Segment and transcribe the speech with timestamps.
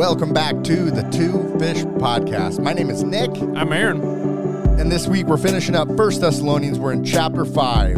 [0.00, 2.58] Welcome back to the Two Fish Podcast.
[2.62, 4.00] My name is Nick, I'm Aaron.
[4.80, 6.78] and this week we're finishing up First Thessalonians.
[6.78, 7.96] We're in chapter 5.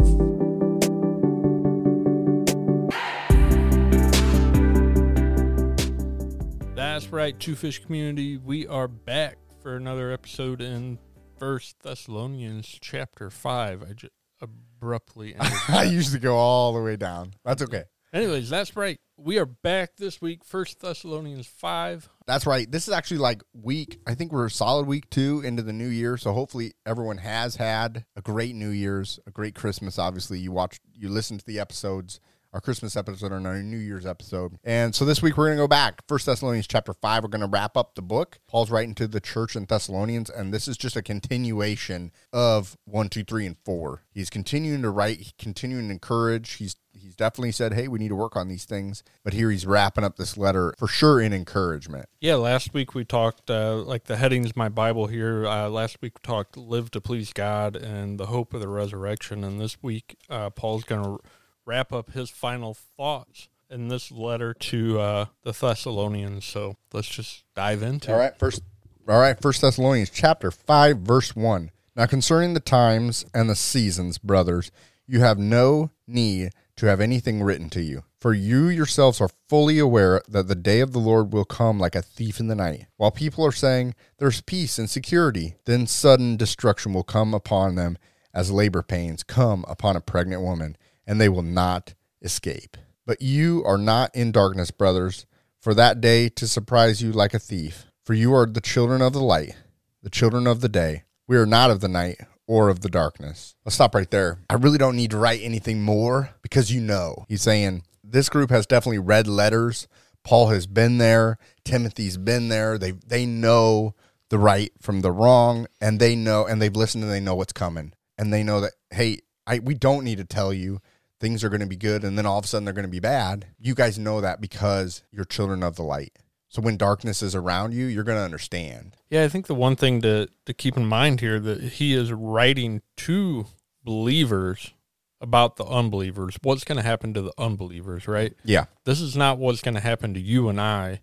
[6.75, 8.37] That's right, Two Fish Community.
[8.37, 10.99] We are back for another episode in
[11.39, 13.81] First Thessalonians chapter five.
[13.83, 15.53] I just abruptly ended.
[15.69, 17.33] I usually go all the way down.
[17.45, 17.83] That's okay.
[18.13, 18.99] Anyways, that's right.
[19.17, 20.43] We are back this week.
[20.45, 22.07] First Thessalonians five.
[22.27, 22.71] That's right.
[22.71, 25.87] This is actually like week, I think we're a solid week two into the new
[25.87, 26.17] year.
[26.17, 29.97] So hopefully everyone has had a great New Year's, a great Christmas.
[29.97, 32.19] Obviously, you watched, you listened to the episodes,
[32.53, 34.59] our Christmas episode and our New Year's episode.
[34.63, 36.03] And so this week we're going to go back.
[36.07, 37.23] First Thessalonians chapter five.
[37.23, 38.37] We're going to wrap up the book.
[38.47, 43.09] Paul's writing to the church in Thessalonians, and this is just a continuation of one,
[43.09, 44.03] two, three, and four.
[44.11, 46.53] He's continuing to write, continuing to encourage.
[46.53, 46.75] He's
[47.13, 50.03] he's definitely said, "Hey, we need to work on these things." But here he's wrapping
[50.03, 52.07] up this letter for sure in encouragement.
[52.19, 55.45] Yeah, last week we talked uh, like the headings my Bible here.
[55.45, 59.43] Uh, last week we talked live to please God and the hope of the resurrection,
[59.43, 61.23] and this week uh, Paul's going to
[61.65, 66.45] wrap up his final thoughts in this letter to uh, the Thessalonians.
[66.45, 68.13] So let's just dive into.
[68.13, 68.37] All it.
[68.39, 68.63] first
[69.07, 71.71] all right, First Thessalonians chapter 5 verse 1.
[71.95, 74.71] Now concerning the times and the seasons, brothers,
[75.05, 79.79] you have no need to have anything written to you, for you yourselves are fully
[79.79, 82.87] aware that the day of the Lord will come like a thief in the night.
[82.97, 87.97] While people are saying there's peace and security, then sudden destruction will come upon them
[88.33, 92.77] as labor pains come upon a pregnant woman, and they will not escape.
[93.05, 95.25] But you are not in darkness, brothers,
[95.61, 97.85] for that day to surprise you like a thief.
[98.03, 99.55] For you are the children of the light,
[100.01, 101.03] the children of the day.
[101.27, 103.55] We are not of the night or of the darkness.
[103.65, 104.39] Let's stop right there.
[104.49, 107.25] I really don't need to write anything more because you know.
[107.27, 109.87] He's saying this group has definitely read letters.
[110.23, 111.37] Paul has been there.
[111.65, 112.77] Timothy's been there.
[112.77, 113.95] They they know
[114.29, 117.53] the right from the wrong, and they know and they've listened and they know what's
[117.53, 117.93] coming.
[118.17, 120.79] And they know that hey, I we don't need to tell you
[121.19, 122.89] things are going to be good and then all of a sudden they're going to
[122.89, 123.47] be bad.
[123.57, 126.11] You guys know that because you're children of the light.
[126.53, 128.95] So when darkness is around you, you're going to understand.
[129.09, 132.11] Yeah, I think the one thing to, to keep in mind here that he is
[132.13, 133.47] writing to
[133.83, 134.71] believers
[135.19, 136.37] about the unbelievers.
[136.43, 138.33] What's going to happen to the unbelievers, right?
[138.45, 138.65] Yeah.
[138.83, 141.01] This is not what's going to happen to you and I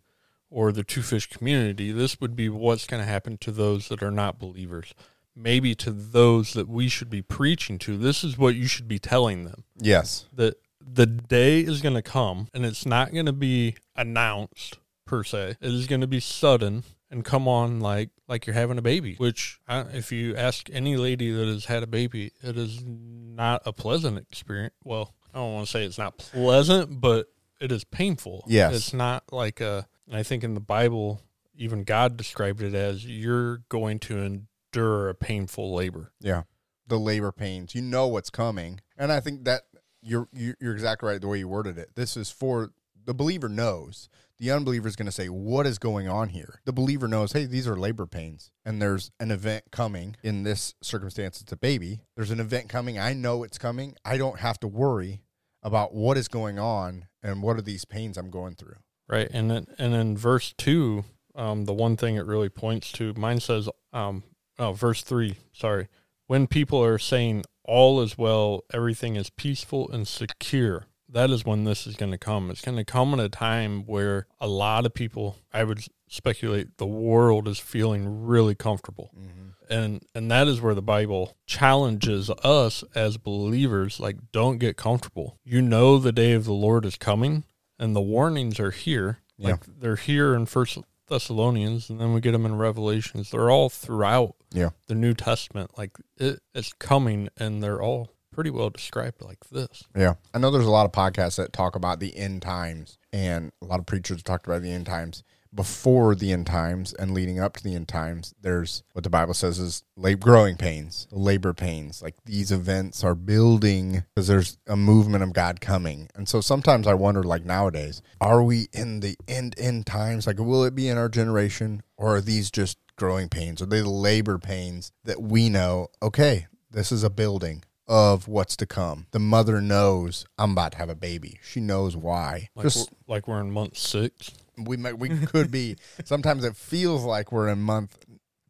[0.51, 1.91] or the two fish community.
[1.91, 4.95] This would be what's going to happen to those that are not believers.
[5.35, 7.97] Maybe to those that we should be preaching to.
[7.99, 10.27] This is what you should be telling them Yes.
[10.33, 14.79] that the day is going to come and it's not going to be announced
[15.11, 15.57] per se.
[15.61, 19.17] It is going to be sudden and come on like like you're having a baby.
[19.17, 23.63] Which, uh, if you ask any lady that has had a baby, it is not
[23.67, 24.75] a pleasant experience.
[24.85, 27.27] Well, I don't want to say it's not pleasant, but
[27.61, 28.45] it is painful.
[28.47, 28.75] Yes.
[28.75, 29.89] it's not like a.
[30.13, 31.21] I think in the Bible,
[31.57, 36.13] even God described it as you're going to endure a painful labor.
[36.21, 36.45] Yeah.
[36.87, 37.75] The labor pains.
[37.75, 38.81] You know what's coming.
[38.97, 39.63] And I think that
[40.03, 41.91] you're you're exactly right the way you worded it.
[41.97, 42.71] This is for
[43.11, 44.09] the believer knows.
[44.39, 47.45] The unbeliever is going to say, "What is going on here?" The believer knows, "Hey,
[47.45, 50.15] these are labor pains, and there's an event coming.
[50.23, 52.03] In this circumstance, it's a baby.
[52.15, 53.01] There's an event coming.
[53.01, 53.97] I know it's coming.
[54.05, 55.23] I don't have to worry
[55.61, 58.77] about what is going on and what are these pains I'm going through."
[59.09, 59.29] Right.
[59.33, 61.05] And then and then verse two,
[61.35, 64.23] um, the one thing it really points to, mine says um
[64.57, 65.89] oh verse three, sorry.
[66.29, 70.87] When people are saying all is well, everything is peaceful and secure.
[71.13, 72.51] That is when this is going to come.
[72.51, 76.77] It's going to come at a time where a lot of people, I would speculate,
[76.77, 79.11] the world is feeling really comfortable.
[79.19, 79.73] Mm-hmm.
[79.73, 85.39] And and that is where the bible challenges us as believers like don't get comfortable.
[85.45, 87.45] You know the day of the lord is coming
[87.79, 89.19] and the warnings are here.
[89.39, 90.77] Like they're here in first
[91.09, 93.31] thessalonians and then we get them in revelations.
[93.31, 94.71] They're all throughout Yeah.
[94.89, 95.71] the new testament.
[95.79, 100.15] Like it, it's coming and they're all pretty well described like this Yeah.
[100.33, 103.67] I know there's a lot of podcasts that talk about the end times, and a
[103.67, 105.25] lot of preachers talked about the end times.
[105.55, 109.35] Before the end times and leading up to the end times, there's what the Bible
[109.35, 112.01] says is lab- growing pains, labor pains.
[112.01, 116.09] Like these events are building because there's a movement of God coming.
[116.15, 120.27] And so sometimes I wonder, like nowadays, are we in the end end times?
[120.27, 123.61] Like, will it be in our generation, or are these just growing pains?
[123.61, 125.89] Are they the labor pains that we know?
[126.03, 129.09] Okay, this is a building of what's to come.
[129.11, 131.41] The mother knows I'm about to have a baby.
[131.43, 132.49] She knows why.
[132.55, 134.31] like, Just we're, like we're in month six
[134.67, 135.77] we might, we could be.
[136.05, 137.99] Sometimes it feels like we're in month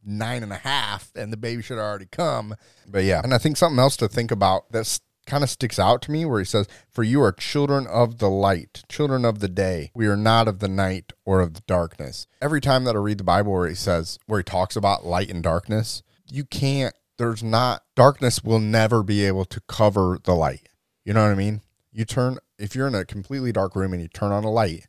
[0.05, 2.55] nine and a half, and the baby should have already come.
[2.89, 6.03] But yeah, and I think something else to think about that's kind of sticks out
[6.03, 9.49] to me where he says, For you are children of the light, children of the
[9.49, 9.91] day.
[9.95, 12.27] We are not of the night or of the darkness.
[12.41, 15.31] Every time that I read the Bible where he says, where he talks about light
[15.31, 20.71] and darkness, you can't, there's not, darkness will never be able to cover the light.
[21.05, 21.61] You know what I mean?
[21.93, 24.89] You turn, if you're in a completely dark room and you turn on a light,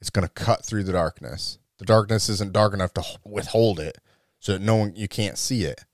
[0.00, 1.58] it's going to cut through the darkness.
[1.78, 3.98] The darkness isn't dark enough to withhold it
[4.38, 5.84] so that no one, you can't see it.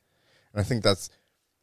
[0.53, 1.09] And I think that's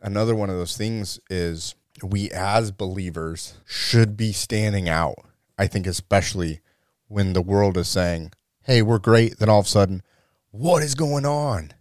[0.02, 5.20] another one of those things is we as believers should be standing out.
[5.60, 6.62] I think especially
[7.08, 8.32] when the world is saying,
[8.64, 10.02] "Hey, we're great," then all of a sudden,
[10.50, 11.74] what is going on?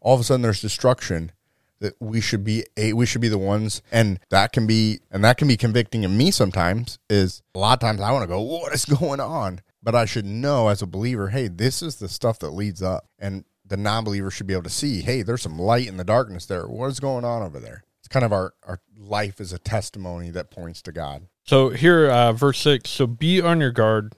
[0.00, 1.32] All of a sudden there's destruction
[1.80, 5.24] that we should be a we should be the ones and that can be and
[5.24, 8.28] that can be convicting in me sometimes is a lot of times I want to
[8.28, 11.96] go, "What is going on?" But I should know as a believer, "Hey, this is
[11.96, 15.42] the stuff that leads up." And the non-believer should be able to see, "Hey, there's
[15.42, 16.66] some light in the darkness there.
[16.66, 20.50] What's going on over there?" It's kind of our our life is a testimony that
[20.50, 21.26] points to God.
[21.44, 22.90] So here, uh, verse six.
[22.90, 24.14] So be on your guard,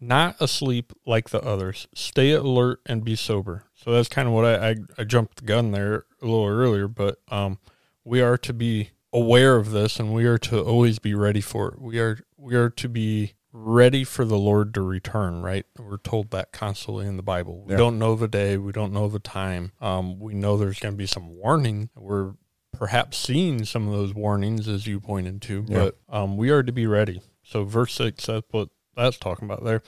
[0.00, 1.88] not asleep like the others.
[1.94, 3.65] Stay alert and be sober.
[3.86, 6.88] So that's kind of what I, I, I jumped the gun there a little earlier,
[6.88, 7.58] but um,
[8.04, 11.68] we are to be aware of this, and we are to always be ready for
[11.68, 11.80] it.
[11.80, 15.40] We are we are to be ready for the Lord to return.
[15.40, 15.66] Right?
[15.78, 17.62] We're told that constantly in the Bible.
[17.62, 17.78] We Yeah.
[17.78, 18.56] don't know the day.
[18.56, 19.70] We don't know the time.
[19.80, 21.90] Um, we know there's going to be some warning.
[21.94, 22.32] We're
[22.72, 25.78] perhaps seeing some of those warnings as you pointed to, Yeah.
[25.78, 27.22] but um, we are to be ready.
[27.44, 29.82] So verse six, that's what that's talking about there.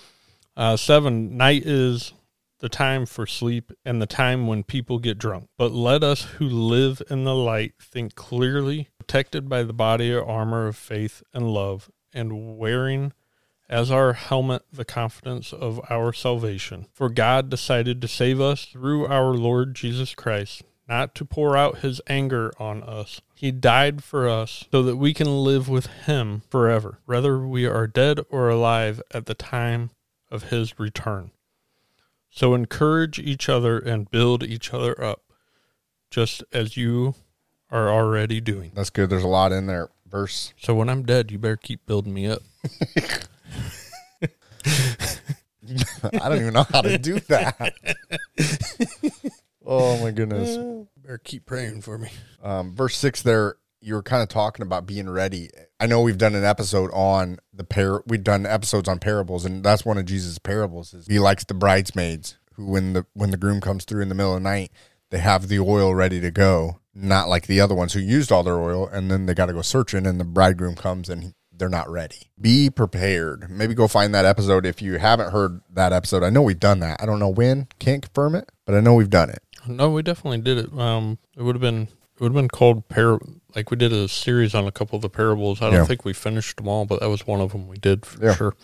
[0.57, 2.13] Uh, seven, night is
[2.61, 5.49] the time for sleep and the time when people get drunk.
[5.57, 10.25] But let us who live in the light think clearly, protected by the body or
[10.25, 13.13] armor of faith and love, and wearing
[13.69, 16.87] as our helmet the confidence of our salvation.
[16.93, 21.79] For God decided to save us through our Lord Jesus Christ, not to pour out
[21.79, 23.21] his anger on us.
[23.35, 27.87] He died for us so that we can live with him forever, whether we are
[27.87, 29.91] dead or alive at the time
[30.31, 31.31] of his return.
[32.31, 35.23] So encourage each other and build each other up,
[36.11, 37.15] just as you
[37.71, 38.73] are already doing.
[38.75, 39.11] That's good.
[39.11, 39.89] There's a lot in there.
[40.07, 42.43] Verse So when I'm dead, you better keep building me up.
[46.13, 47.75] I don't even know how to do that.
[49.67, 50.57] oh my goodness.
[50.97, 52.09] better keep praying for me.
[52.43, 55.51] Um, verse six there, you were kind of talking about being ready.
[55.81, 59.63] I know we've done an episode on the par we've done episodes on parables, and
[59.63, 63.37] that's one of Jesus' parables is he likes the bridesmaids who when the when the
[63.37, 64.73] groom comes through in the middle of the night,
[65.11, 66.81] they have the oil ready to go.
[66.95, 69.63] Not like the other ones who used all their oil and then they gotta go
[69.63, 72.31] searching and the bridegroom comes and they're not ready.
[72.41, 73.51] Be prepared.
[73.51, 76.23] Maybe go find that episode if you haven't heard that episode.
[76.23, 77.01] I know we've done that.
[77.03, 79.43] I don't know when, can't confirm it, but I know we've done it.
[79.67, 80.73] No, we definitely did it.
[80.73, 83.21] Um, it would have been it would have been called par
[83.55, 85.61] like we did a series on a couple of the parables.
[85.63, 85.85] I don't Yeah.
[85.85, 88.35] think we finished them all, but that was one of them we did for Yeah.
[88.35, 88.55] sure.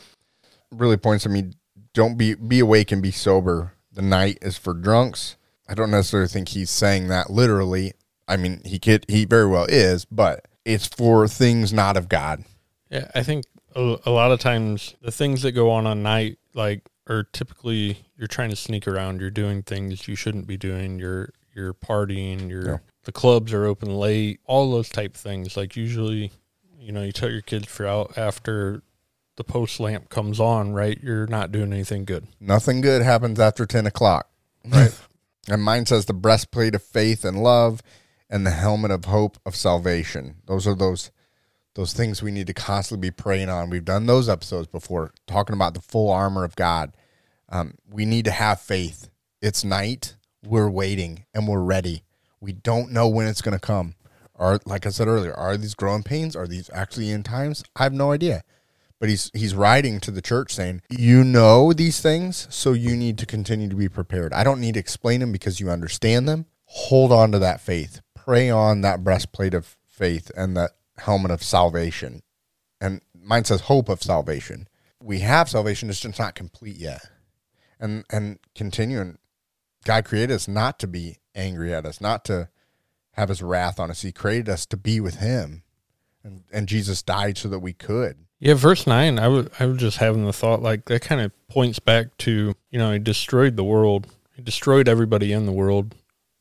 [0.72, 1.52] really points to me
[1.92, 5.36] don't be be awake and be sober the night is for drunks
[5.68, 7.92] i don't necessarily think he's saying that literally
[8.26, 12.44] i mean he could he very well is but it's for things not of god
[12.90, 13.44] Yeah, I think
[13.76, 17.98] a, a lot of times the things that go on on night like are typically
[18.16, 22.48] you're trying to sneak around, you're doing things you shouldn't be doing, you're you're partying,
[22.50, 22.78] you're Yeah.
[23.04, 25.56] The clubs are open late, all those type things.
[25.56, 26.32] Like usually,
[26.78, 28.82] you know, you tell your kids for out after
[29.36, 30.98] the post lamp comes on, right?
[31.02, 32.26] You're not doing anything good.
[32.40, 34.28] nothing good happens after 10 o'clock
[34.66, 34.96] right
[35.48, 37.82] and mine says the breastplate of faith and love
[38.30, 41.10] and the helmet of hope of salvation those are those
[41.74, 45.54] those things we need to constantly be praying on we've done those episodes before talking
[45.54, 46.96] about the full armor of god
[47.50, 49.10] um, we need to have faith
[49.42, 52.02] it's night we're waiting and we're ready
[52.44, 53.94] we don't know when it's going to come.
[54.36, 57.62] Are like i said earlier are these growing pains are these actually end times?
[57.76, 58.42] I have no idea.
[59.00, 63.16] But he's he's writing to the church saying you know these things so you need
[63.18, 64.32] to continue to be prepared.
[64.32, 66.46] I don't need to explain them because you understand them.
[66.64, 68.00] Hold on to that faith.
[68.14, 72.22] Pray on that breastplate of faith and that helmet of salvation.
[72.80, 74.68] And mine says hope of salvation.
[75.00, 77.02] We have salvation it's just not complete yet.
[77.78, 79.18] And and continuing
[79.84, 82.48] god created us not to be angry at us not to
[83.12, 85.62] have his wrath on us he created us to be with him
[86.22, 89.18] and and jesus died so that we could Yeah, verse nine.
[89.18, 92.54] I was I was just having the thought like that kind of points back to
[92.70, 94.06] you know he destroyed the world.
[94.34, 95.94] He destroyed everybody in the world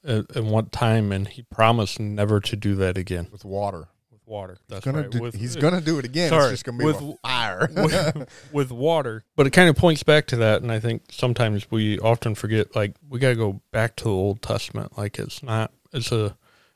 [0.03, 3.87] at, at one time, and he promised never to do that again with water
[4.33, 4.57] water.
[4.67, 5.09] That's gonna right.
[5.09, 6.29] do, with, he's gonna do it again.
[6.29, 7.69] sorry, it's just gonna be with- with, fire.
[7.75, 9.23] with, with water.
[9.35, 12.75] But it kind of points back to that, and I think sometimes we often forget.
[12.75, 14.97] Like we got to go back to the Old Testament.
[14.97, 15.71] Like it's not.
[15.93, 16.35] It's a.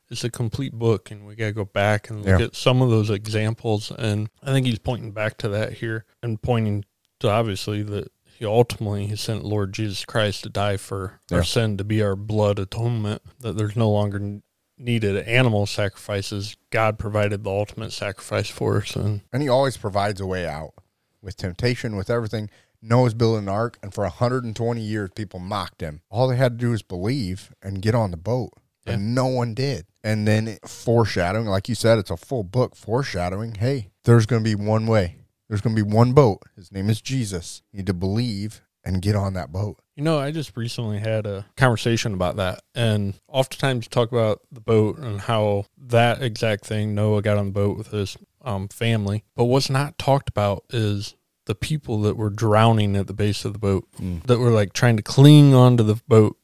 [0.09, 2.45] it's a complete book, and we got to go back and look Yeah.
[2.45, 3.91] at some of those examples.
[3.91, 6.85] And I think he's pointing back to that here and pointing
[7.19, 11.37] to obviously that he ultimately he sent Lord Jesus Christ to die for Yeah.
[11.37, 13.21] our sin to be our blood atonement.
[13.41, 14.43] That there's no longer n-
[14.77, 16.55] needed animal sacrifices.
[16.69, 20.73] God provided the ultimate sacrifice for us, and And he always provides a way out
[21.21, 22.49] with temptation, with everything.
[22.81, 26.01] Noah's building an ark, and for 120 years, people mocked him.
[26.09, 28.53] All they had to do was believe and get on the boat,
[28.85, 29.85] and no one did.
[30.03, 33.55] And then foreshadowing, like you said, it's a full book foreshadowing.
[33.55, 35.17] Hey, there's going to be one way.
[35.49, 36.43] There's going to be one boat.
[36.55, 37.63] His name is Jesus.
[37.71, 39.77] You need to believe and get on that boat.
[39.95, 44.41] You know, I just recently had a conversation about that, and oftentimes you talk about
[44.51, 48.67] the boat and how that exact thing Noah got on the boat with his um,
[48.67, 49.23] family.
[49.35, 51.15] But what's not talked about is
[51.45, 53.87] the people that were drowning at the base of the boat,
[54.25, 56.37] that were like trying to cling onto the boat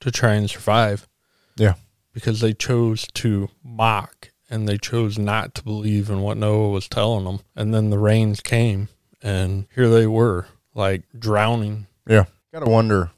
[0.00, 1.08] to try and survive
[1.56, 1.74] Yeah.
[2.12, 6.88] because they chose to mock and they chose not to believe in what Noah was
[6.88, 7.40] telling them.
[7.56, 8.88] And then the rains came,
[9.22, 10.46] and here they were,
[10.78, 11.86] like drowning.
[12.08, 12.24] Yeah.
[12.54, 13.10] Got to wonder,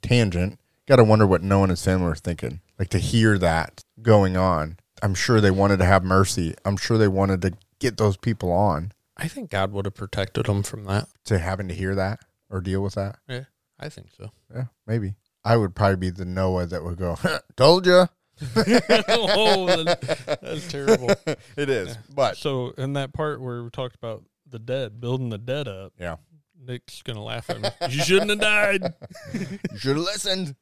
[0.00, 2.60] tangent, got to wonder what Noah and family were thinking.
[2.78, 4.78] Like to hear that going on.
[5.02, 6.54] I'm sure they wanted to have mercy.
[6.64, 10.46] I'm sure they wanted to get those people on I think God would have protected
[10.46, 11.06] them from that.
[11.26, 13.18] to having to hear that or deal with that.
[13.28, 13.44] Yeah,
[13.78, 14.30] I think so.
[14.54, 15.14] Yeah, maybe.
[15.44, 17.18] I would probably be the Noah that would go,
[17.56, 18.06] told you.
[18.56, 21.10] oh, that- that's terrible.
[21.56, 21.98] it is.
[22.14, 25.92] But So, in that part where we talked about the dead, building the dead up,
[25.98, 26.16] yeah,
[26.64, 27.68] Nick's gonna laugh at me.
[27.88, 28.94] You shouldn't have died.
[29.32, 30.54] you should have listened.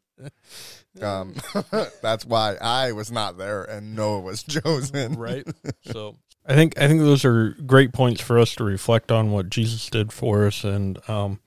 [1.00, 1.35] Um,
[2.02, 5.14] that's why I was not there and Noah was chosen.
[5.14, 5.47] right?
[5.85, 9.50] So I think I think those are great points for us to reflect on what
[9.50, 11.40] Jesus did for us, and um,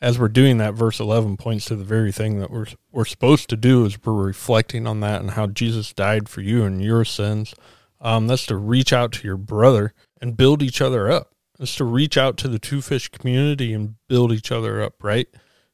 [0.00, 3.48] as we're doing that, verse eleven points to the very thing that we're we're supposed
[3.50, 7.04] to do is we're reflecting on that and how Jesus died for you and your
[7.04, 7.54] sins.
[8.00, 11.32] Um, that's to reach out to your brother and build each other up.
[11.58, 15.28] It's to reach out to the two fish community and build each other up, right?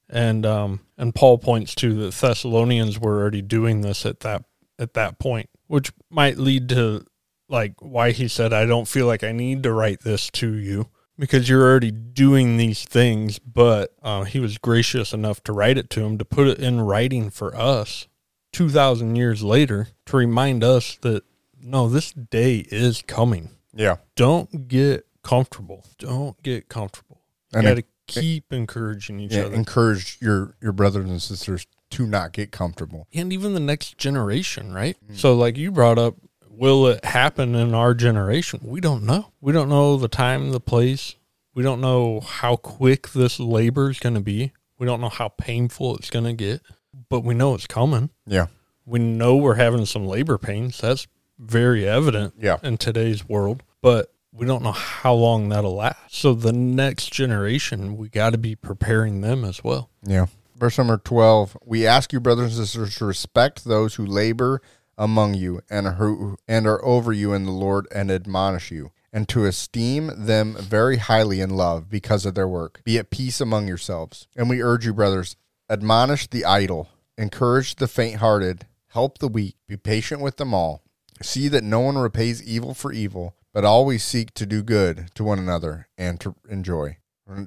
[0.09, 4.45] And um, and Paul points to the Thessalonians were already doing this at that
[4.79, 7.05] at that point, which might lead to
[7.49, 10.89] like why he said I don't feel like I need to write this to you
[11.19, 13.39] because you're already doing these things.
[13.39, 16.81] But uh, he was gracious enough to write it to him to put it in
[16.81, 18.09] writing for us
[18.53, 21.25] two thousand years later to remind us that
[21.61, 23.51] no, this day is coming.
[23.75, 23.97] Yeah.
[24.17, 25.85] Don't get comfortable.
[25.99, 27.21] Don't get comfortable.
[27.53, 29.55] You got to keep encouraging each yeah other.
[29.55, 33.07] encourage your, your brothers and sisters to not get comfortable.
[33.15, 34.97] and even the next generation, right?
[35.11, 35.17] Mm.
[35.17, 36.17] So, like you brought up,
[36.49, 38.61] will it happen in our generation?
[38.63, 39.33] We don't know.
[39.41, 41.15] We don't know the time, the place.
[41.55, 44.53] We don't know how quick this labor is going to be.
[44.79, 46.63] We don't know how painful it's going to get,
[47.09, 48.11] but we know it's coming.
[48.27, 48.47] Yeah.
[48.85, 50.79] We know we're having some labor pains.
[50.79, 51.07] That's
[51.39, 52.57] very evident Yeah.
[52.63, 56.15] in today's world, but we don't know how long that'll last.
[56.15, 59.91] So, the next generation, we got to be preparing them as well.
[60.03, 60.27] Yeah.
[60.57, 64.61] Verse number 12 We ask you, brothers and sisters, to respect those who labor
[64.97, 69.29] among you and who and are over you in the Lord and admonish you, and
[69.29, 72.81] to esteem them very highly in love because of their work.
[72.85, 74.29] Be at peace among yourselves.
[74.37, 75.37] And we urge you, brothers,
[75.69, 80.83] admonish the idle, encourage the faint hearted, help the weak, be patient with them all.
[81.23, 85.25] See that no one repays evil for evil, but always seek to do good to
[85.25, 86.99] one another and to enjoy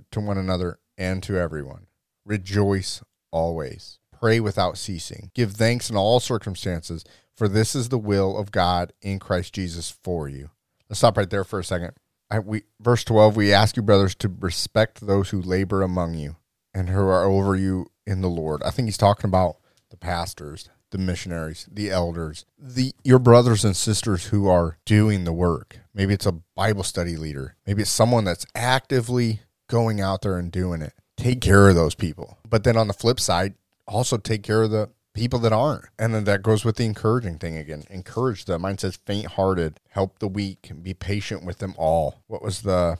[0.09, 1.85] to one another and to everyone.
[2.25, 3.99] Rejoice always.
[4.11, 5.29] Pray without ceasing.
[5.35, 7.03] Give thanks in all circumstances,
[7.35, 10.49] for this is the will of God in Christ Jesus for you.
[10.89, 11.91] Let's stop right there for a second.
[12.31, 16.37] I, we, verse 12, we ask you, brothers, to respect those who labor among you
[16.73, 18.63] and who are over you in the Lord.
[18.63, 19.57] I think he's talking about
[19.89, 25.33] the pastors, the missionaries, the elders, the your brothers and sisters who are doing the
[25.33, 25.79] work.
[25.97, 27.55] Maybe it's a Bible study leader.
[27.65, 30.93] Maybe it's someone that's actively going out there and doing it.
[31.17, 32.37] Take care of those people.
[32.47, 33.55] But then on the flip side,
[33.87, 35.85] also take care of the people that aren't.
[35.97, 37.83] And then that goes with the encouraging thing again.
[37.89, 38.61] Encourage them.
[38.61, 42.21] Mine says faint hearted, help the weak, be patient with them all.
[42.27, 42.99] What was the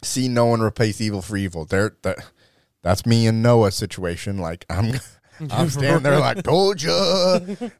[0.00, 1.64] see no one replace evil for evil?
[1.64, 2.18] There that
[2.82, 4.38] that's me and Noah situation.
[4.38, 4.92] Like I'm
[5.50, 6.90] I'm standing there like told you.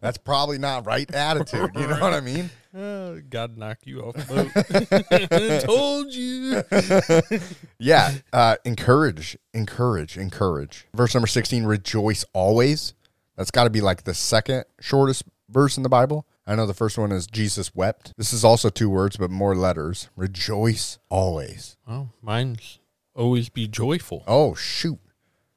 [0.01, 1.71] That's probably not right attitude.
[1.75, 2.51] You know what I mean?
[2.77, 5.61] Uh, God knock you off the boat.
[5.65, 7.39] Told you.
[7.79, 8.15] Yeah.
[8.33, 10.87] Uh, encourage, encourage, encourage.
[10.95, 12.95] Verse number 16, rejoice always.
[13.37, 16.27] That's got to be like the second shortest verse in the Bible.
[16.47, 18.15] I know the first one is Jesus wept.
[18.17, 20.09] This is also two words, but more letters.
[20.17, 21.77] Rejoice always.
[21.87, 22.79] Oh, mine's
[23.15, 24.25] always be joyful.
[24.27, 24.99] Oh, shoot.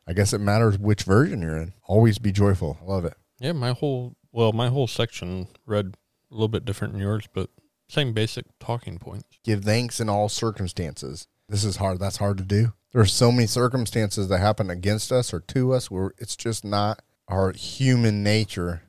[0.08, 1.74] I guess it matters which version you're in.
[1.88, 2.78] Always be joyful.
[2.82, 3.16] I love it.
[3.40, 5.96] Yeah, my whole well, my whole section read
[6.30, 7.50] a little bit different than yours, but
[7.88, 9.40] same basic talking points.
[9.44, 11.28] Give thanks in all circumstances.
[11.48, 12.00] This is hard.
[12.00, 12.74] That's hard to do.
[12.92, 16.66] There are so many circumstances that happen against us or to us where it's just
[16.66, 18.84] not our human nature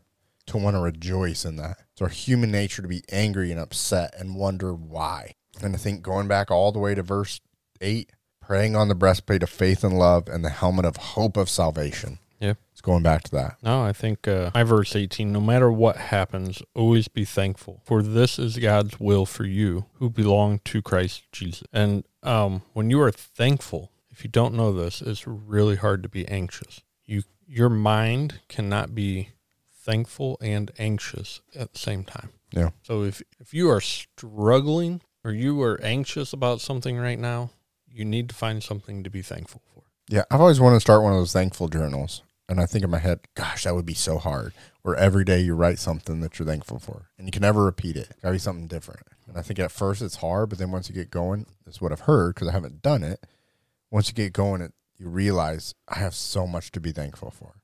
[0.46, 1.78] to want to rejoice in that.
[1.92, 5.34] It's our human nature to be angry and upset and wonder why.
[5.62, 7.40] And I think going back all the way to verse
[7.80, 8.10] 8,
[8.46, 12.18] praying on the breastplate of faith and love and the helmet of hope of salvation.
[12.40, 12.54] Yeah.
[12.70, 13.56] It's going back to that.
[13.62, 18.02] No, I think uh, my verse 18 no matter what happens, always be thankful, for
[18.02, 21.64] this is God's will for you who belong to Christ Jesus.
[21.72, 26.08] And um, when you are thankful, if you don't know this, it's really hard to
[26.08, 26.82] be anxious.
[27.04, 29.30] You Your mind cannot be
[29.72, 32.30] thankful and anxious at the same time.
[32.52, 32.70] Yeah.
[32.82, 37.50] So if, if you are struggling or you are anxious about something right now,
[37.96, 39.82] you need to find something to be thankful for.
[40.08, 42.22] Yeah, I've always wanted to start one of those thankful journals.
[42.48, 44.52] And I think in my head, gosh, that would be so hard.
[44.82, 47.96] Where every day you write something that you're thankful for, and you can never repeat
[47.96, 48.14] it.
[48.22, 49.00] Got to be something different.
[49.26, 51.90] And I think at first it's hard, but then once you get going, that's what
[51.90, 53.26] I've heard because I haven't done it.
[53.90, 57.56] Once you get going, it you realize I have so much to be thankful for,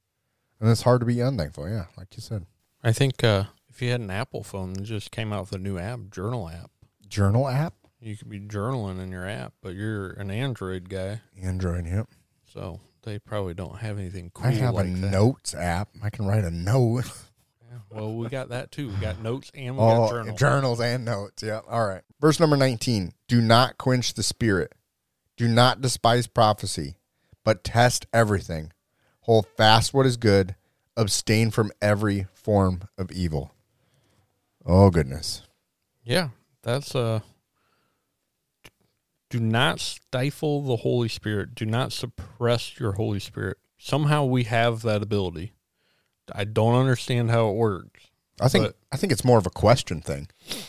[0.60, 1.68] and it's hard to be unthankful.
[1.68, 2.46] Yeah, like you said,
[2.82, 5.58] I think uh, if you had an Apple phone that just came out with a
[5.58, 6.70] new app, journal app,
[7.08, 11.86] journal app, you could be journaling in your app, but you're an Android guy, Android.
[11.86, 12.08] Yep.
[12.52, 14.46] so they probably don't have anything cool.
[14.46, 15.10] I have like a that.
[15.10, 15.88] notes app.
[16.02, 17.04] I can write a note.
[17.72, 18.88] Yeah, well, we got that too.
[18.88, 20.38] We got notes and we Oh, got journals.
[20.38, 21.42] journals and notes.
[21.42, 21.60] Yeah.
[21.66, 22.02] All right.
[22.20, 23.14] Verse number 19.
[23.28, 24.74] Do not quench the spirit.
[25.38, 26.96] Do not despise prophecy,
[27.44, 28.72] but test everything.
[29.20, 30.54] Hold fast what is good.
[30.98, 33.54] Abstain from every form of evil.
[34.66, 35.40] Oh, goodness.
[36.04, 36.28] yeah,
[36.62, 37.20] that's uh.
[39.32, 41.54] Do not stifle the Holy Spirit.
[41.54, 43.56] Do not suppress your Holy Spirit.
[43.78, 45.54] Somehow we have that ability.
[46.30, 48.08] I don't understand how it works.
[48.42, 50.28] I think But- I think it's more of a question thing.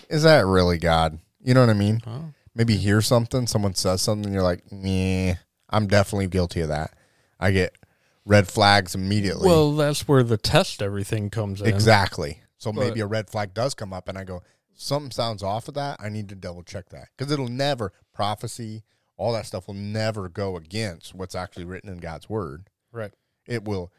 [0.10, 1.20] Is that really God?
[1.44, 2.00] You know what I mean?
[2.08, 2.34] Oh.
[2.56, 5.34] Maybe hear something, someone says something, you're like, nah,
[5.70, 6.94] I'm definitely guilty of that.
[7.42, 7.76] I get
[8.24, 9.46] red flags immediately.
[9.46, 11.68] Well, that's where the test everything comes in.
[11.68, 12.40] Exactly.
[12.58, 14.42] So But- maybe a red flag does come up, and I go,
[14.74, 15.98] something sounds off of that.
[16.00, 18.84] I need to double check that because it'll never prophecy,
[19.18, 22.70] all that stuff will never go against what's actually written in God's word.
[22.92, 23.12] Right.
[23.48, 23.92] It will.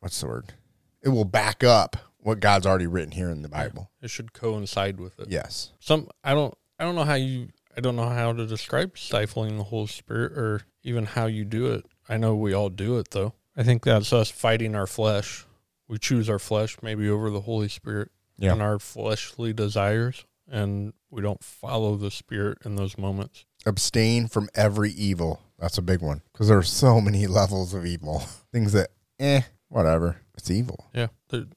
[0.00, 0.54] What's the word?
[1.02, 3.90] It will back up what God's already written here in the Bible.
[4.02, 5.28] It should coincide with it.
[5.30, 5.72] Yes.
[5.80, 9.56] Some I don't I don't know how you I don't know how to describe stifling
[9.56, 11.86] the Holy Spirit or even how you do it.
[12.08, 13.34] I know we all do it though.
[13.56, 15.44] I think that's us fighting our flesh.
[15.88, 18.52] We choose our flesh maybe over the Holy Spirit Yeah.
[18.52, 23.44] and our fleshly desires and we don't follow the spirit in those moments.
[23.66, 25.42] Abstain from every evil.
[25.58, 28.20] That's a big one because there are so many levels of evil.
[28.52, 30.20] Things that, eh, whatever.
[30.36, 30.86] It's evil.
[30.94, 31.08] Yeah.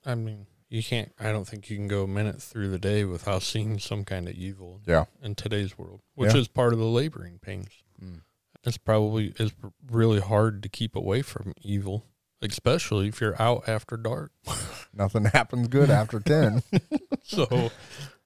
[0.06, 3.04] I mean, you can't I don't think you can go a minute through the day
[3.06, 5.06] without seeing some kind of evil Yeah.
[5.22, 6.40] in today's world, which Yeah.
[6.42, 7.70] is part of the laboring pains.
[8.04, 8.22] Mm.
[8.64, 9.52] It's probably is
[9.90, 12.06] really hard to keep away from evil,
[12.42, 14.32] especially if you're out after dark.
[14.94, 16.64] Nothing happens good after 10.
[17.24, 17.72] So,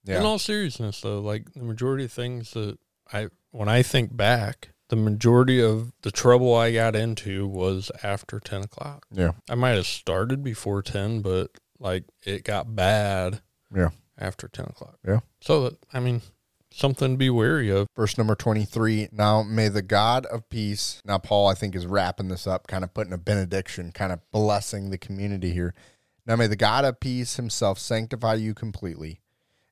[0.06, 0.20] Yeah.
[0.20, 2.78] in all seriousness, though, like the majority of things that
[3.12, 8.40] I, when I think back, the majority of the trouble I got into was after
[8.40, 9.06] ten o'clock.
[9.12, 9.32] Yeah.
[9.50, 13.42] I might have started before ten, but like it got bad
[13.76, 13.90] Yeah.
[14.18, 14.98] after ten o'clock.
[15.06, 15.22] Yeah.
[15.42, 16.22] So, I mean,
[16.72, 17.88] something to be wary of.
[17.96, 19.10] Verse number 23.
[19.12, 21.02] Now may the God of peace.
[21.06, 24.20] Now, Paul, I think, is wrapping this up, kind of putting a benediction, kind of
[24.32, 25.74] blessing the community here.
[26.28, 29.22] Now may the God of peace himself sanctify you completely,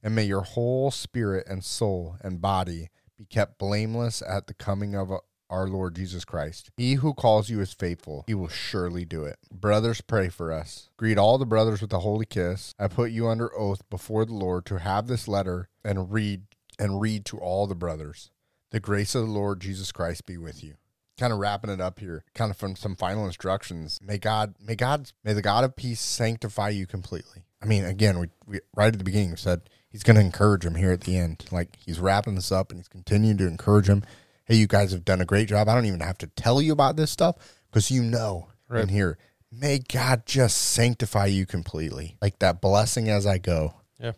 [0.03, 4.95] and may your whole spirit and soul and body be kept blameless at the coming
[4.95, 5.11] of
[5.49, 6.71] our Lord Jesus Christ.
[6.77, 8.23] He who calls you is faithful.
[8.27, 9.37] He will surely do it.
[9.51, 10.89] Brothers, pray for us.
[10.97, 12.73] Greet all the brothers with a holy kiss.
[12.79, 16.43] I put you under oath before the Lord to have this letter and read
[16.79, 18.31] and read to all the brothers.
[18.71, 20.73] The grace of the Lord Jesus Christ be with you.
[21.19, 23.99] Kind of wrapping it up here, kind of from some final instructions.
[24.01, 27.43] May God, may God, may the God of peace sanctify you completely.
[27.61, 30.75] I mean, again, we, we right at the beginning said he's going to encourage him
[30.75, 31.45] here at the end.
[31.51, 34.03] Like he's wrapping this up and he's continuing to encourage him.
[34.43, 35.69] Hey, you guys have done a great job.
[35.69, 37.37] I don't even have to tell you about this stuff
[37.71, 38.83] because you know Right.
[38.83, 39.17] in here.
[39.51, 43.75] May God just sanctify you completely, like that blessing as I go.
[43.99, 44.13] Yeah.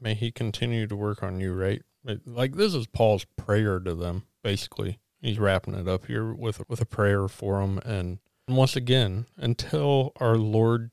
[0.00, 1.82] May he continue to work on you, right?
[2.24, 4.98] Like this is Paul's prayer to them, basically.
[5.20, 9.26] He's wrapping it up here with with a prayer for them, and, and once again,
[9.36, 10.90] until our Lord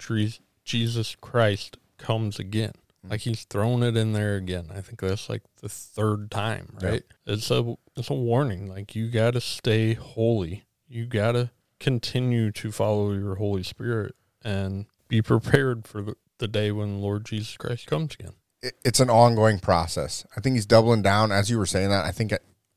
[0.66, 2.74] Jesus Christ comes again,
[3.06, 3.12] Mm-hmm.
[3.12, 4.68] like he's thrown it in there again.
[4.76, 6.92] I think that's like the third time, Yep.
[6.92, 7.04] right?
[7.26, 8.68] It's a it's a warning.
[8.68, 10.66] Like you got to stay holy.
[10.88, 16.48] You got to continue to follow your Holy Spirit and be prepared for the, the
[16.48, 18.34] day when Lord Jesus Christ comes again.
[18.62, 20.26] it, it's an ongoing process.
[20.36, 22.06] I think he's doubling down as you were saying that.
[22.06, 22.34] I think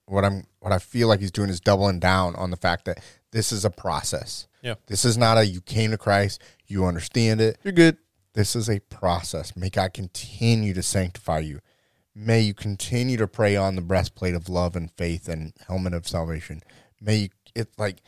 [0.06, 2.98] what I'm what I feel like he's doing is doubling down on the fact that
[3.30, 4.46] this is a process.
[4.62, 4.74] Yeah.
[4.86, 7.96] This is not a you came to Christ, you understand it, you're good.
[8.38, 9.56] This is a process.
[9.56, 11.58] May God continue to sanctify you.
[12.14, 16.06] May you continue to pray on the breastplate of love and faith and helmet of
[16.06, 16.62] salvation.
[17.00, 18.00] May you, it's like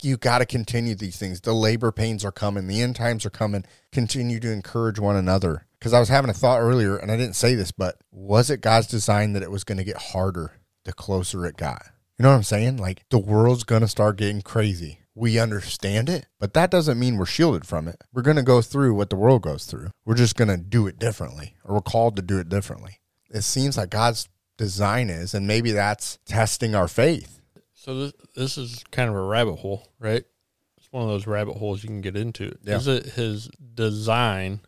[0.00, 1.40] you got to continue these things.
[1.40, 3.64] The labor pains are coming, the end times are coming.
[3.90, 5.66] Continue to encourage one another.
[5.80, 8.60] Because I was having a thought earlier, and I didn't say this, but was it
[8.60, 11.86] God's design that it was going to get harder the closer it got?
[12.20, 12.76] You know what I'm saying?
[12.76, 15.00] Like the world's going to start getting crazy.
[15.14, 18.02] We understand it, but that doesn't mean we're shielded from it.
[18.12, 19.90] We're going to go through what the world goes through.
[20.06, 23.00] We're just going to do it differently, or we're called to do it differently.
[23.28, 27.40] It seems like God's design is, and maybe that's testing our faith.
[27.74, 30.24] So this this is kind of a rabbit hole, right?
[30.78, 32.56] It's one of those rabbit holes you can get into.
[32.62, 32.76] Yeah.
[32.76, 34.60] Is it his design,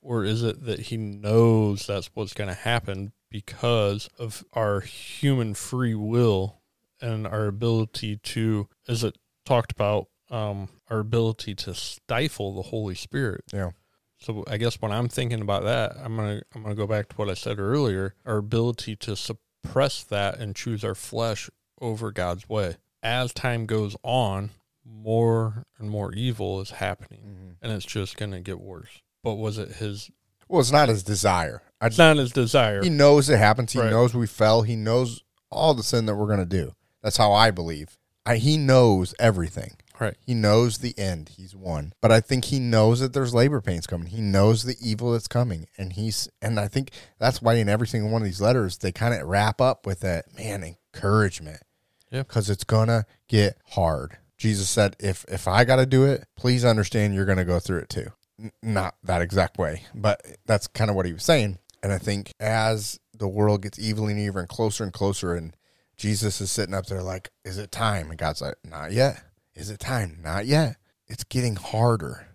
[0.00, 5.54] or is it that he knows that's what's going to happen because of our human
[5.54, 6.60] free will
[7.00, 12.94] and our ability to, as it talked about, um, our ability to stifle the Holy
[12.94, 13.44] Spirit.
[13.52, 13.70] Yeah.
[14.18, 17.16] So I guess when I'm thinking about that, I'm gonna I'm gonna go back to
[17.16, 18.14] what I said earlier.
[18.24, 22.76] Our ability to suppress that and choose our flesh over God's way.
[23.02, 24.50] As time goes on,
[24.84, 29.02] more and more evil is happening, and it's just gonna get worse.
[29.22, 30.10] But was it his?
[30.48, 31.62] Well, it's not his desire.
[31.80, 32.82] I It's not his desire.
[32.82, 33.72] He knows it happens.
[33.72, 33.90] He Right.
[33.90, 34.62] knows we fell.
[34.62, 36.74] He knows all the sin that we're going to do.
[37.02, 37.96] That's how I believe.
[38.26, 39.76] I, he knows everything.
[40.00, 40.16] Right.
[40.26, 41.30] He knows the end.
[41.36, 41.92] He's won.
[42.00, 44.08] But I think he knows that there's labor pains coming.
[44.08, 45.68] He knows the evil that's coming.
[45.78, 48.90] And he's and I think that's why in every single one of these letters they
[48.90, 51.62] kind of wrap up with that man encouragement.
[52.10, 52.22] Yeah.
[52.22, 54.18] Because it's gonna get hard.
[54.36, 57.88] Jesus said, if if I gotta do it, please understand you're gonna go through it
[57.88, 58.08] too.
[58.40, 61.58] N- not that exact way, but that's kind of what he was saying.
[61.84, 65.54] And I think as the world gets evil and even closer and closer, and
[65.96, 68.10] Jesus is sitting up there like, is it time?
[68.10, 69.22] And God's like, not yet.
[69.54, 70.18] Is it time?
[70.22, 70.76] Not yet.
[71.06, 72.28] It's getting harder.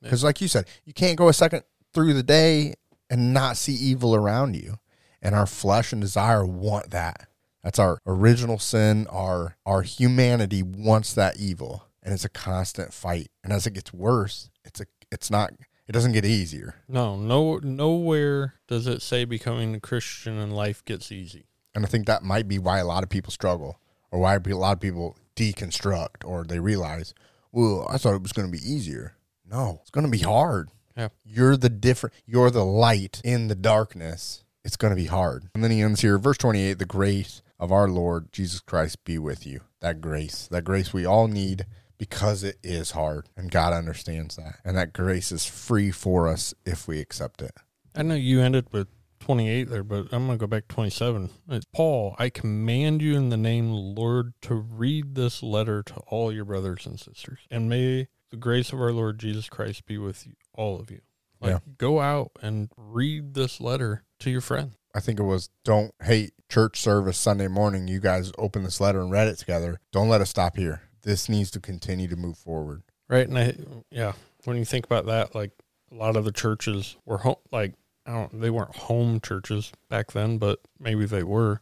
[0.00, 1.62] Because, like you said, you can't go a second
[1.94, 2.74] through the day
[3.08, 4.78] and not see evil around you.
[5.20, 7.28] And our flesh and desire want that.
[7.62, 9.06] That's our original sin.
[9.08, 13.28] Our our humanity wants that evil, and it's a constant fight.
[13.44, 15.52] And as it gets worse, it's a it's not.
[15.86, 16.76] It doesn't get easier.
[16.88, 21.46] No, no, nowhere does it say becoming a Christian in life gets easy.
[21.74, 23.78] And I think that might be why a lot of people struggle,
[24.10, 27.14] or why a lot of people deconstruct, or they realize,
[27.50, 29.16] well, I thought it was going to be easier.
[29.50, 30.70] No, it's going to be hard.
[30.96, 31.08] Yeah.
[31.24, 32.14] You're the different.
[32.26, 34.44] You're the light in the darkness.
[34.64, 35.48] It's going to be hard.
[35.54, 39.18] And then he ends here, verse 28 the grace of our Lord Jesus Christ be
[39.18, 39.60] with you.
[39.80, 41.66] That grace, that grace we all need
[41.98, 43.28] because it is hard.
[43.36, 44.56] And God understands that.
[44.64, 47.52] And that grace is free for us if we accept it.
[47.94, 48.88] I know you ended with
[49.22, 51.30] 28 there, but I'm going to go back to 27.
[51.50, 55.82] It's Paul, I command you in the name of the Lord to read this letter
[55.84, 57.38] to all your brothers and sisters.
[57.50, 61.00] And may the grace of our Lord Jesus Christ be with you, all of you.
[61.40, 61.58] Like, Yeah.
[61.78, 64.72] go out and read this letter to your friend.
[64.94, 67.88] I think it was don't hate church service Sunday morning.
[67.88, 69.80] You guys opened this letter and read it together.
[69.92, 70.82] Don't let us stop here.
[71.02, 72.82] This needs to continue to move forward.
[73.08, 73.26] Right.
[73.28, 73.54] And I,
[73.90, 74.12] yeah,
[74.44, 75.50] when you think about that, like
[75.90, 77.74] a lot of the churches were home, like,
[78.06, 81.60] I don't, they weren't home churches back then, but maybe they were.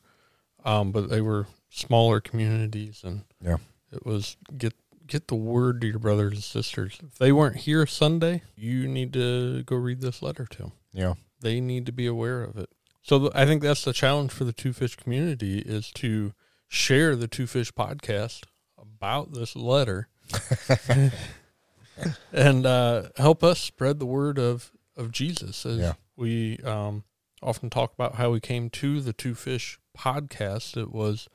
[0.64, 3.57] Um, but they were smaller communities and Yeah.
[3.92, 4.74] it was get,
[5.07, 6.98] get the word to your brothers and sisters.
[7.03, 10.72] If they weren't here Sunday, you need to go read this letter to them.
[10.92, 11.14] Yeah.
[11.40, 12.68] They need to be aware of it.
[13.03, 16.35] So th- I think that's the challenge for the Two Fish community is to
[16.68, 18.42] share the Two Fish podcast
[18.79, 20.09] about this letter
[22.33, 25.64] and uh, help us spread the word of, of Jesus.
[25.66, 25.92] As Yeah.
[26.21, 27.03] We um,
[27.43, 31.29] often talk about how we came to the Two Fish podcast, it was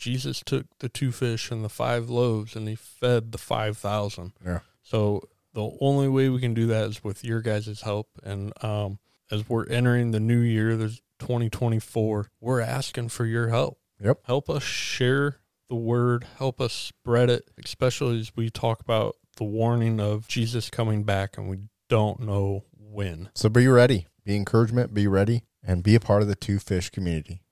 [0.00, 4.32] Jesus took the two fish and the five loaves and he fed the 5,000.
[4.44, 4.60] Yeah.
[4.82, 8.08] So the only way we can do that is with your guys' help.
[8.24, 8.98] And um,
[9.30, 13.78] as we're entering the new year, there's 2024, we're asking for your help.
[14.02, 14.20] Yep.
[14.24, 15.36] Help us share
[15.68, 20.70] the word, help us spread it, especially as we talk about the warning of Jesus
[20.70, 21.58] coming back and we
[21.90, 23.28] don't know when.
[23.34, 24.06] So be ready.
[24.24, 24.94] Be encouragement.
[24.94, 25.44] Be ready.
[25.62, 27.42] And be a part of the two fish community.